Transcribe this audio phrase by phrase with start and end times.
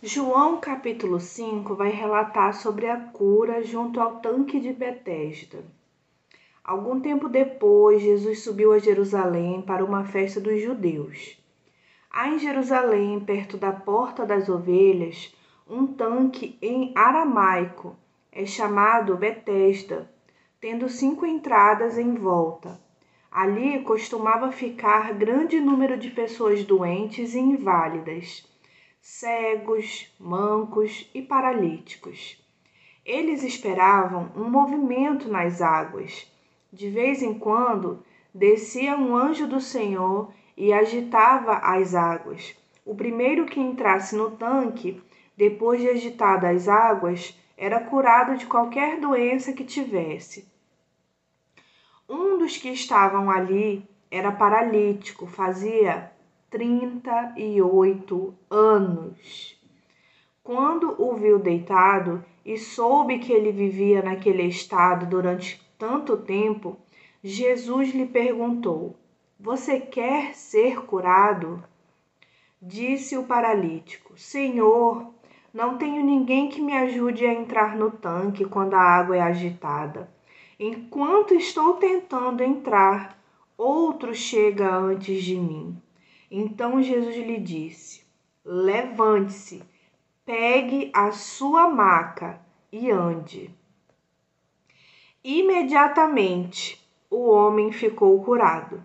[0.00, 5.64] João capítulo 5 vai relatar sobre a cura junto ao tanque de Betesda.
[6.62, 11.36] Algum tempo depois, Jesus subiu a Jerusalém para uma festa dos judeus.
[12.08, 15.34] Há em Jerusalém, perto da porta das ovelhas,
[15.68, 17.96] um tanque em aramaico,
[18.30, 20.08] é chamado Betesda,
[20.60, 22.80] tendo cinco entradas em volta.
[23.32, 28.47] Ali costumava ficar grande número de pessoas doentes e inválidas
[29.10, 32.38] cegos, mancos e paralíticos.
[33.06, 36.30] Eles esperavam um movimento nas águas.
[36.70, 42.54] De vez em quando, descia um anjo do Senhor e agitava as águas.
[42.84, 45.02] O primeiro que entrasse no tanque,
[45.34, 50.46] depois de agitadas as águas, era curado de qualquer doença que tivesse.
[52.06, 56.12] Um dos que estavam ali era paralítico, fazia
[56.50, 59.54] 38 anos.
[60.42, 66.78] Quando o viu deitado e soube que ele vivia naquele estado durante tanto tempo,
[67.22, 68.96] Jesus lhe perguntou:
[69.38, 71.62] Você quer ser curado?
[72.62, 75.12] Disse o paralítico: Senhor,
[75.52, 80.10] não tenho ninguém que me ajude a entrar no tanque quando a água é agitada.
[80.58, 83.22] Enquanto estou tentando entrar,
[83.56, 85.76] outro chega antes de mim.
[86.30, 88.04] Então Jesus lhe disse:
[88.44, 89.62] Levante-se,
[90.26, 92.38] pegue a sua maca
[92.70, 93.50] e ande.
[95.24, 98.84] Imediatamente o homem ficou curado,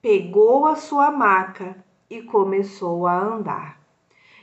[0.00, 3.80] pegou a sua maca e começou a andar.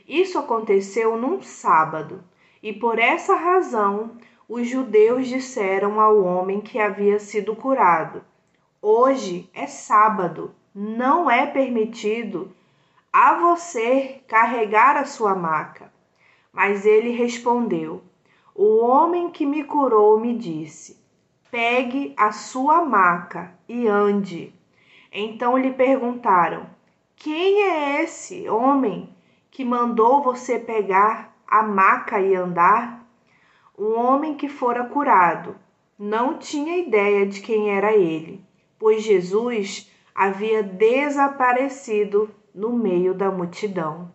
[0.06, 2.22] Isso aconteceu num sábado,
[2.62, 8.22] e por essa razão os judeus disseram ao homem que havia sido curado:
[8.82, 12.50] Hoje é sábado não é permitido
[13.12, 15.92] a você carregar a sua maca.
[16.52, 18.02] Mas ele respondeu:
[18.52, 21.00] O homem que me curou me disse:
[21.48, 24.52] Pegue a sua maca e ande.
[25.12, 26.66] Então lhe perguntaram:
[27.14, 29.08] Quem é esse homem
[29.52, 33.06] que mandou você pegar a maca e andar?
[33.78, 35.56] O homem que fora curado
[35.96, 38.44] não tinha ideia de quem era ele,
[38.78, 44.12] pois Jesus havia desaparecido no meio da multidão.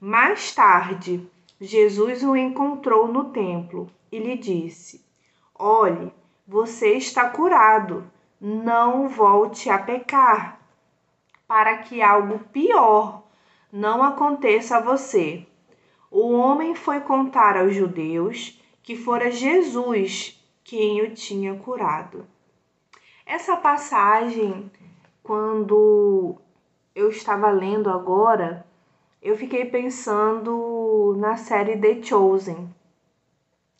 [0.00, 1.26] Mais tarde,
[1.60, 5.06] Jesus o encontrou no templo e lhe disse:
[5.54, 6.12] Olhe,
[6.46, 10.60] você está curado, não volte a pecar,
[11.46, 13.22] para que algo pior
[13.72, 15.46] não aconteça a você.
[16.10, 22.26] O homem foi contar aos judeus que fora Jesus quem o tinha curado.
[23.24, 24.70] Essa passagem
[25.26, 26.36] quando
[26.94, 28.64] eu estava lendo agora,
[29.20, 32.72] eu fiquei pensando na série The Chosen.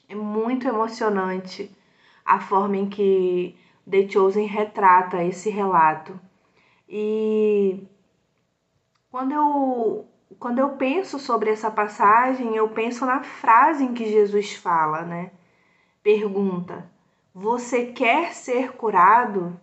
[0.08, 1.70] É muito emocionante
[2.24, 3.56] a forma em que
[3.88, 6.18] The Chosen retrata esse relato.
[6.88, 7.86] E
[9.08, 10.04] quando eu,
[10.40, 15.30] quando eu penso sobre essa passagem, eu penso na frase em que Jesus fala, né?
[16.02, 16.90] Pergunta:
[17.32, 19.60] Você quer ser curado?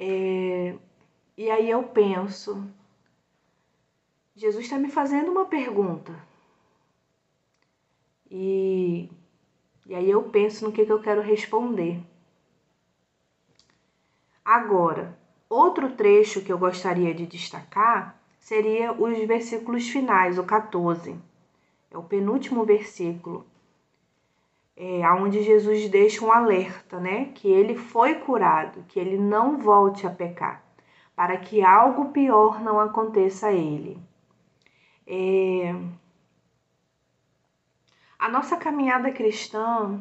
[0.00, 0.76] É,
[1.36, 2.64] e aí eu penso,
[4.36, 6.14] Jesus está me fazendo uma pergunta.
[8.30, 9.10] E,
[9.86, 12.00] e aí eu penso no que, que eu quero responder.
[14.44, 15.18] Agora,
[15.50, 21.16] outro trecho que eu gostaria de destacar seria os versículos finais, o 14.
[21.90, 23.44] É o penúltimo versículo
[24.80, 27.32] é, onde Jesus deixa um alerta, né?
[27.34, 30.62] Que ele foi curado, que ele não volte a pecar,
[31.16, 34.00] para que algo pior não aconteça a ele.
[35.04, 35.74] É...
[38.16, 40.00] A nossa caminhada cristã,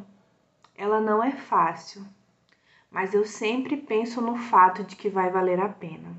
[0.76, 2.06] ela não é fácil,
[2.92, 6.16] mas eu sempre penso no fato de que vai valer a pena.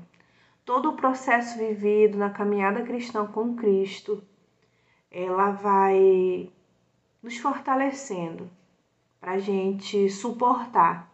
[0.65, 4.21] Todo o processo vivido na caminhada cristã com Cristo,
[5.09, 6.51] ela vai
[7.23, 8.58] nos fortalecendo
[9.19, 11.11] para a gente suportar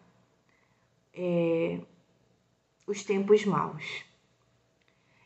[1.13, 1.79] é,
[2.85, 4.05] os tempos maus.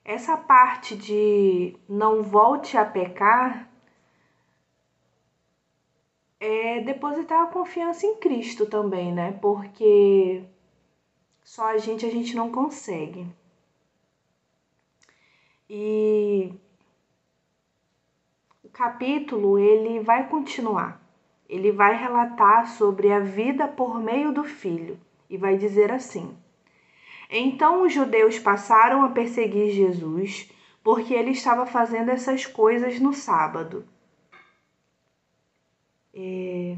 [0.05, 3.69] Essa parte de não volte a pecar
[6.39, 9.33] é depositar a confiança em Cristo também, né?
[9.41, 10.43] Porque
[11.43, 13.27] só a gente a gente não consegue.
[15.69, 16.53] E
[18.63, 21.08] o capítulo ele vai continuar.
[21.49, 26.37] Ele vai relatar sobre a vida por meio do filho e vai dizer assim:
[27.29, 30.51] Então os judeus passaram a perseguir Jesus
[30.83, 33.83] porque ele estava fazendo essas coisas no sábado.
[36.13, 36.77] É...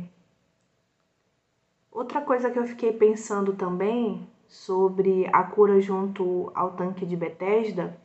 [1.91, 7.99] Outra coisa que eu fiquei pensando também sobre a cura junto ao tanque de Betesda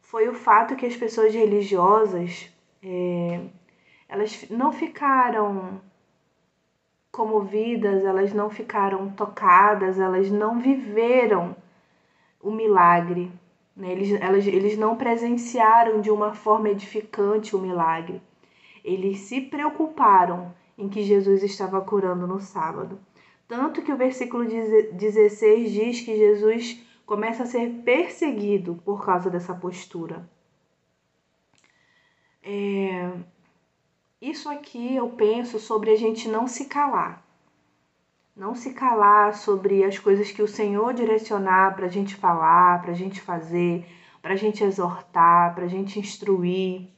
[0.00, 2.52] foi o fato que as pessoas religiosas
[2.82, 3.40] é,
[4.08, 5.80] elas não ficaram
[7.20, 11.54] comovidas, elas não ficaram tocadas, elas não viveram
[12.40, 13.30] o milagre.
[13.76, 13.92] Né?
[13.92, 18.22] Eles, elas, eles não presenciaram de uma forma edificante o milagre.
[18.82, 22.98] Eles se preocuparam em que Jesus estava curando no sábado.
[23.46, 29.52] Tanto que o versículo 16 diz que Jesus começa a ser perseguido por causa dessa
[29.52, 30.26] postura.
[32.42, 33.12] É,
[34.20, 37.24] isso aqui eu penso sobre a gente não se calar.
[38.36, 42.92] Não se calar sobre as coisas que o Senhor direcionar para a gente falar, para
[42.92, 43.86] a gente fazer,
[44.20, 46.88] para a gente exortar, para a gente instruir.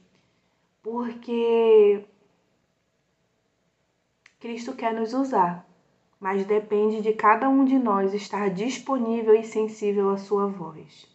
[0.83, 2.05] Porque
[4.41, 5.65] Cristo quer nos usar,
[6.19, 11.09] mas depende de cada um de nós estar disponível e sensível à sua voz.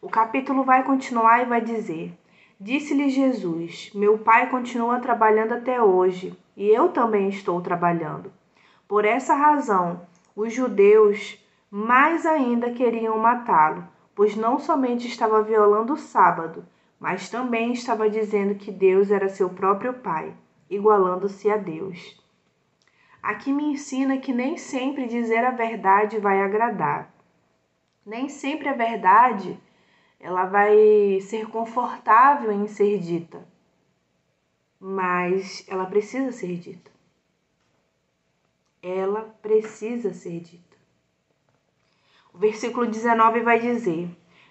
[0.00, 2.16] O capítulo vai continuar e vai dizer:
[2.60, 8.32] Disse-lhe Jesus: Meu pai continua trabalhando até hoje, e eu também estou trabalhando.
[8.86, 10.06] Por essa razão,
[10.36, 13.84] os judeus mais ainda queriam matá-lo,
[14.14, 16.64] pois não somente estava violando o sábado,
[17.00, 20.32] mas também estava dizendo que Deus era seu próprio pai,
[20.70, 22.22] igualando-se a Deus.
[23.20, 27.12] Aqui me ensina que nem sempre dizer a verdade vai agradar.
[28.06, 29.58] Nem sempre a verdade
[30.18, 33.46] ela vai ser confortável em ser dita,
[34.80, 36.90] mas ela precisa ser dita.
[38.82, 40.76] Ela precisa ser dita.
[42.32, 44.08] O versículo 19 vai dizer: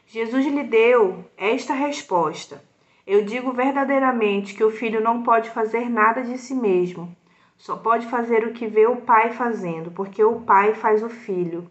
[0.07, 2.63] Jesus lhe deu esta resposta:
[3.05, 7.15] Eu digo verdadeiramente que o filho não pode fazer nada de si mesmo,
[7.57, 11.69] só pode fazer o que vê o pai fazendo, porque o pai faz o filho.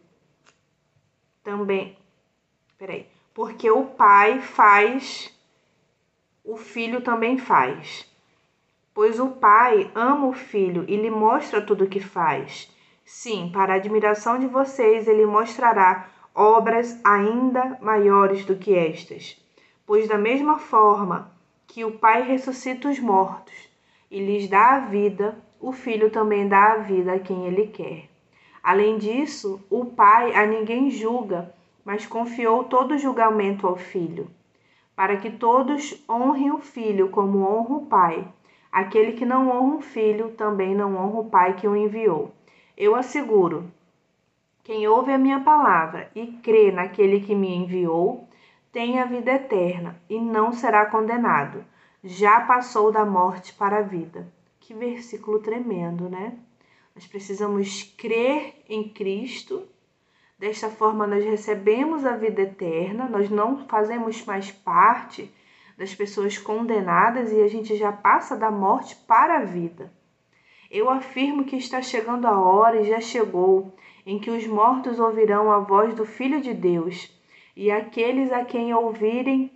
[1.42, 1.96] Também.
[2.78, 5.32] Peraí porque o pai faz,
[6.44, 8.06] o filho também faz.
[8.94, 12.70] Pois o pai ama o filho e lhe mostra tudo o que faz.
[13.04, 19.40] Sim, para a admiração de vocês, ele mostrará obras ainda maiores do que estas.
[19.86, 21.32] Pois, da mesma forma
[21.66, 23.54] que o pai ressuscita os mortos
[24.10, 28.10] e lhes dá a vida, o filho também dá a vida a quem ele quer.
[28.62, 31.52] Além disso, o pai a ninguém julga
[31.84, 34.30] mas confiou todo o julgamento ao filho,
[34.94, 38.28] para que todos honrem o filho como honra o pai.
[38.70, 42.32] Aquele que não honra o filho também não honra o pai que o enviou.
[42.76, 43.70] Eu asseguro:
[44.64, 48.28] quem ouve a minha palavra e crê naquele que me enviou,
[48.70, 51.64] tem a vida eterna e não será condenado.
[52.04, 54.32] Já passou da morte para a vida.
[54.60, 56.38] Que versículo tremendo, né?
[56.94, 59.66] Nós precisamos crer em Cristo
[60.42, 65.32] Desta forma, nós recebemos a vida eterna, nós não fazemos mais parte
[65.78, 69.92] das pessoas condenadas e a gente já passa da morte para a vida.
[70.68, 73.72] Eu afirmo que está chegando a hora e já chegou
[74.04, 77.16] em que os mortos ouvirão a voz do Filho de Deus,
[77.56, 79.48] e aqueles a quem ouvirem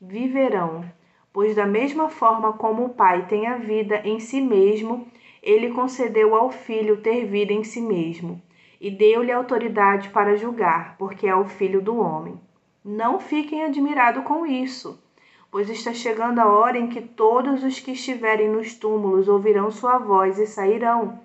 [0.00, 0.84] viverão.
[1.32, 5.06] Pois, da mesma forma como o Pai tem a vida em si mesmo,
[5.40, 8.42] ele concedeu ao Filho ter vida em si mesmo
[8.80, 12.40] e deu-lhe autoridade para julgar, porque é o filho do homem.
[12.84, 15.02] Não fiquem admirados com isso,
[15.50, 19.98] pois está chegando a hora em que todos os que estiverem nos túmulos ouvirão sua
[19.98, 21.20] voz e sairão.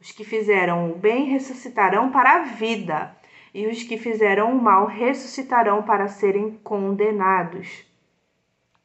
[0.00, 3.16] Os que fizeram o bem ressuscitarão para a vida,
[3.52, 7.84] e os que fizeram o mal ressuscitarão para serem condenados.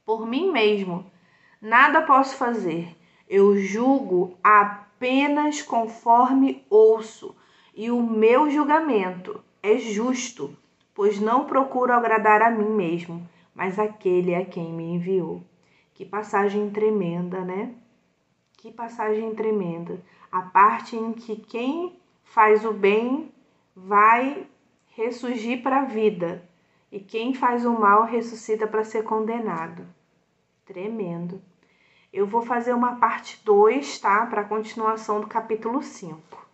[0.05, 1.05] Por mim mesmo,
[1.61, 2.95] nada posso fazer.
[3.27, 7.35] Eu julgo apenas conforme ouço
[7.79, 10.53] e o meu julgamento é justo,
[10.93, 15.41] pois não procuro agradar a mim mesmo, mas aquele a quem me enviou.
[15.93, 17.73] Que passagem tremenda, né?
[18.57, 19.97] Que passagem tremenda.
[20.29, 23.31] A parte em que quem faz o bem
[23.73, 24.45] vai
[24.87, 26.43] ressurgir para a vida
[26.91, 29.87] e quem faz o mal ressuscita para ser condenado.
[30.65, 31.41] Tremendo.
[32.11, 34.25] Eu vou fazer uma parte 2, tá?
[34.25, 36.48] Para a continuação do capítulo 5.